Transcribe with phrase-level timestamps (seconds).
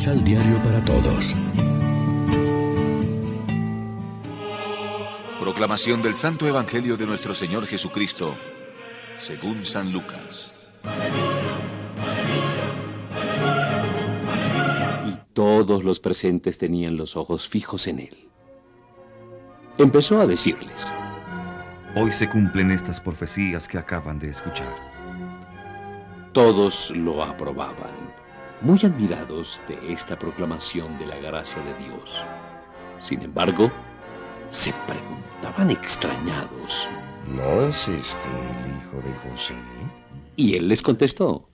[0.00, 1.36] Misal Diario para Todos.
[5.38, 8.34] Proclamación del Santo Evangelio de nuestro Señor Jesucristo,
[9.18, 10.54] según San Lucas.
[15.06, 18.28] Y todos los presentes tenían los ojos fijos en él.
[19.76, 20.94] Empezó a decirles,
[21.94, 24.74] Hoy se cumplen estas profecías que acaban de escuchar.
[26.32, 28.14] Todos lo aprobaban,
[28.62, 32.14] muy admirados de esta proclamación de la gracia de Dios.
[32.98, 33.70] Sin embargo,
[34.50, 36.88] se preguntaban extrañados.
[37.34, 39.54] ¿No es este el hijo de José?
[40.36, 41.48] Y él les contestó.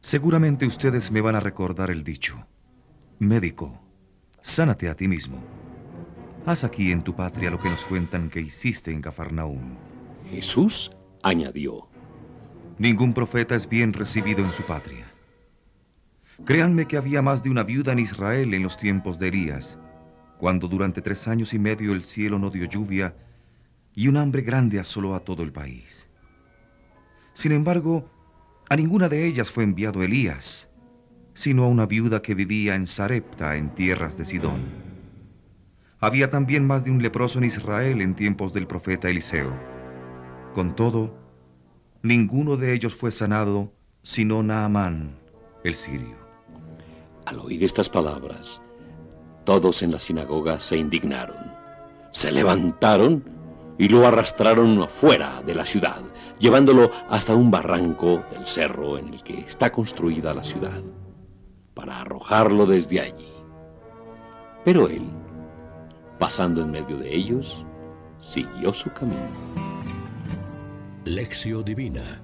[0.00, 2.46] Seguramente ustedes me van a recordar el dicho.
[3.18, 3.80] Médico,
[4.42, 5.38] sánate a ti mismo.
[6.44, 9.76] Haz aquí en tu patria lo que nos cuentan que hiciste en Cafarnaúm.
[10.28, 10.90] Jesús
[11.22, 11.86] añadió.
[12.78, 15.11] Ningún profeta es bien recibido en su patria.
[16.44, 19.78] Créanme que había más de una viuda en Israel en los tiempos de Elías,
[20.38, 23.14] cuando durante tres años y medio el cielo no dio lluvia
[23.94, 26.08] y un hambre grande asoló a todo el país.
[27.34, 28.10] Sin embargo,
[28.68, 30.68] a ninguna de ellas fue enviado Elías,
[31.34, 34.60] sino a una viuda que vivía en Sarepta, en tierras de Sidón.
[36.00, 39.52] Había también más de un leproso en Israel en tiempos del profeta Eliseo.
[40.54, 41.16] Con todo,
[42.02, 43.72] ninguno de ellos fue sanado,
[44.02, 45.16] sino Naamán,
[45.62, 46.21] el sirio.
[47.26, 48.60] Al oír estas palabras,
[49.44, 51.52] todos en la sinagoga se indignaron.
[52.10, 53.24] Se levantaron
[53.78, 56.00] y lo arrastraron afuera de la ciudad,
[56.38, 60.82] llevándolo hasta un barranco del cerro en el que está construida la ciudad,
[61.74, 63.32] para arrojarlo desde allí.
[64.64, 65.08] Pero él,
[66.18, 67.64] pasando en medio de ellos,
[68.18, 69.16] siguió su camino.
[71.04, 72.22] Lección Divina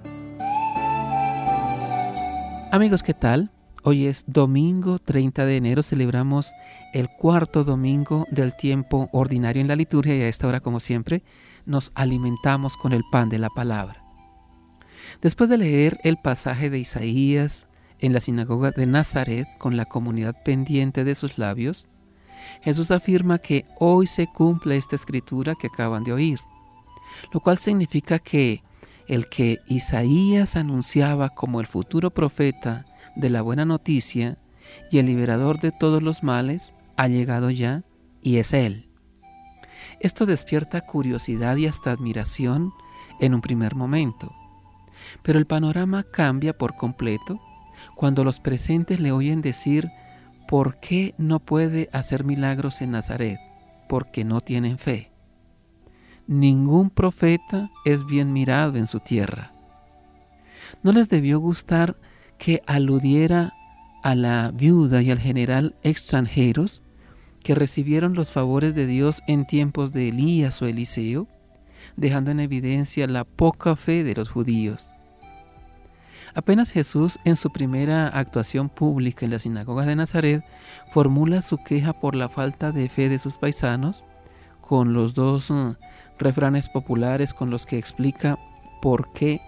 [2.70, 3.50] Amigos, ¿qué tal?
[3.90, 6.52] Hoy es domingo 30 de enero, celebramos
[6.92, 11.22] el cuarto domingo del tiempo ordinario en la liturgia y a esta hora, como siempre,
[11.64, 14.04] nos alimentamos con el pan de la palabra.
[15.22, 17.66] Después de leer el pasaje de Isaías
[17.98, 21.88] en la sinagoga de Nazaret con la comunidad pendiente de sus labios,
[22.60, 26.40] Jesús afirma que hoy se cumple esta escritura que acaban de oír,
[27.32, 28.62] lo cual significa que
[29.06, 32.84] el que Isaías anunciaba como el futuro profeta
[33.18, 34.38] de la buena noticia
[34.90, 37.82] y el liberador de todos los males ha llegado ya
[38.22, 38.88] y es Él.
[40.00, 42.72] Esto despierta curiosidad y hasta admiración
[43.20, 44.32] en un primer momento,
[45.22, 47.40] pero el panorama cambia por completo
[47.96, 49.90] cuando los presentes le oyen decir
[50.46, 53.38] ¿por qué no puede hacer milagros en Nazaret?
[53.88, 55.10] Porque no tienen fe.
[56.26, 59.52] Ningún profeta es bien mirado en su tierra.
[60.82, 61.96] ¿No les debió gustar
[62.38, 63.52] que aludiera
[64.02, 66.82] a la viuda y al general extranjeros
[67.42, 71.26] que recibieron los favores de Dios en tiempos de Elías o Eliseo,
[71.96, 74.92] dejando en evidencia la poca fe de los judíos?
[76.34, 80.44] Apenas Jesús en su primera actuación pública en la sinagoga de Nazaret
[80.92, 84.04] formula su queja por la falta de fe de sus paisanos
[84.60, 85.74] con los dos uh,
[86.18, 88.38] refranes populares con los que explica
[88.80, 89.40] por qué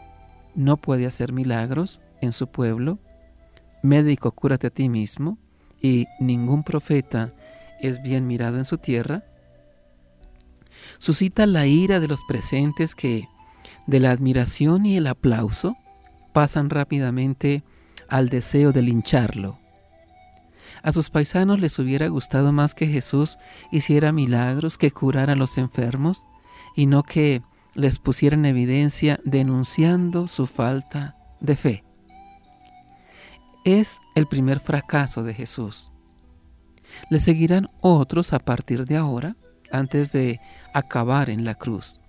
[0.54, 2.98] no puede hacer milagros en su pueblo,
[3.82, 5.38] médico cúrate a ti mismo
[5.81, 7.32] y ningún profeta
[7.81, 9.25] es bien mirado en su tierra,
[10.98, 13.28] suscita la ira de los presentes que,
[13.86, 15.76] de la admiración y el aplauso,
[16.32, 17.64] pasan rápidamente
[18.08, 19.58] al deseo de lincharlo.
[20.82, 23.38] A sus paisanos les hubiera gustado más que Jesús
[23.70, 26.25] hiciera milagros, que curara a los enfermos,
[26.75, 27.42] y no que
[27.75, 31.84] les pusiera en evidencia denunciando su falta de fe.
[33.70, 35.92] Es el primer fracaso de Jesús.
[37.08, 39.36] Le seguirán otros a partir de ahora,
[39.70, 40.41] antes de
[40.75, 42.00] acabar en la cruz.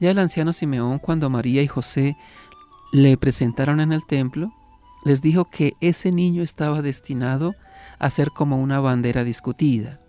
[0.00, 2.16] Ya el anciano Simeón, cuando María y José
[2.92, 4.54] le presentaron en el templo,
[5.04, 7.54] les dijo que ese niño estaba destinado
[7.98, 10.00] a ser como una bandera discutida.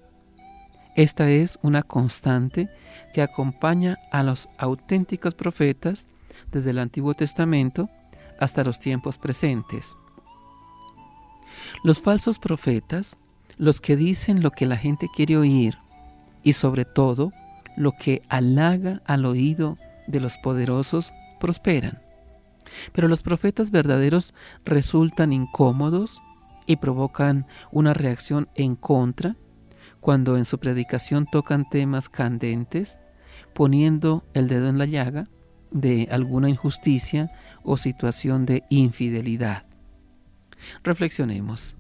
[0.96, 2.70] Esta es una constante
[3.14, 6.08] que acompaña a los auténticos profetas
[6.50, 7.90] desde el Antiguo Testamento
[8.40, 9.98] hasta los tiempos presentes.
[11.84, 13.18] Los falsos profetas,
[13.58, 15.78] los que dicen lo que la gente quiere oír
[16.44, 17.32] y sobre todo
[17.78, 19.78] lo que halaga al oído
[20.08, 22.02] de los poderosos, prosperan.
[22.92, 24.34] Pero los profetas verdaderos
[24.66, 26.22] resultan incómodos
[26.66, 29.36] y provocan una reacción en contra
[30.00, 33.00] cuando en su predicación tocan temas candentes,
[33.54, 35.28] poniendo el dedo en la llaga
[35.72, 37.32] de alguna injusticia
[37.64, 39.65] o situación de infidelidad.
[40.84, 41.78] Reflexionemos.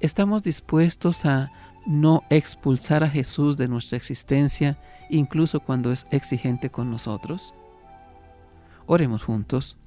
[0.00, 1.52] ¿Estamos dispuestos a
[1.86, 4.78] no expulsar a Jesús de nuestra existencia,
[5.10, 7.54] incluso cuando es exigente con nosotros?
[8.86, 9.78] Oremos juntos.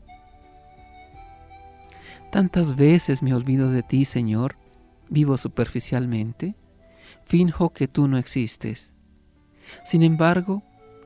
[2.32, 4.58] Tantas veces me olvido de ti, Señor,
[5.10, 6.56] vivo superficialmente,
[7.26, 8.94] finjo que tú no existes.
[9.84, 10.64] Sin embargo,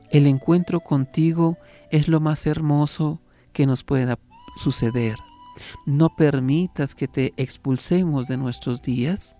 [0.09, 1.57] el encuentro contigo
[1.91, 3.21] es lo más hermoso
[3.53, 4.19] que nos pueda
[4.57, 5.15] suceder.
[5.85, 9.35] No permitas que te expulsemos de nuestros días,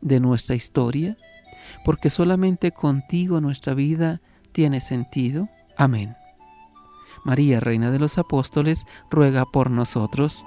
[0.00, 1.16] de nuestra historia,
[1.84, 4.20] porque solamente contigo nuestra vida
[4.52, 5.48] tiene sentido.
[5.76, 6.16] Amén.
[7.24, 10.44] María, Reina de los Apóstoles, ruega por nosotros.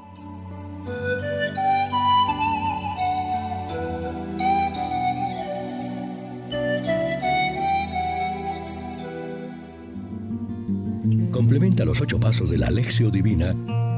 [11.32, 13.54] Complementa los ocho pasos de la Alexio Divina